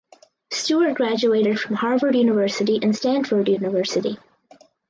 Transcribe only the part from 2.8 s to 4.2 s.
and Stanford University.